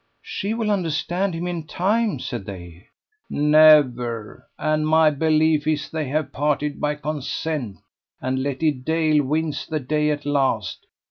"She 0.23 0.55
will 0.55 0.71
understand 0.71 1.35
him 1.35 1.45
in 1.45 1.67
time," 1.67 2.17
said 2.17 2.45
they. 2.47 2.87
"Never. 3.29 4.47
And 4.57 4.87
my 4.87 5.11
belief 5.11 5.67
is, 5.67 5.91
they 5.91 6.07
have 6.07 6.31
parted 6.33 6.79
by 6.79 6.95
consent, 6.95 7.77
and 8.19 8.41
Letty 8.41 8.71
Dale 8.71 9.23
wins 9.23 9.67
the 9.67 9.79
day 9.79 10.09
at 10.09 10.25
last. 10.25 10.87